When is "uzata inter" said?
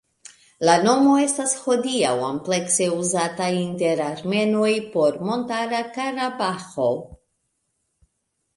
3.03-4.03